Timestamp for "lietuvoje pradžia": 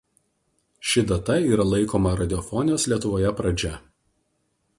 2.93-3.79